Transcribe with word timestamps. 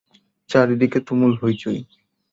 চারিদিকে 0.49 0.99
তুমুল 1.07 1.33
হৈ-চৈ। 1.41 1.77